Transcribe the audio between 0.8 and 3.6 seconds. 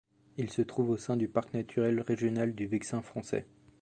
au sein du Parc naturel régional du Vexin Français.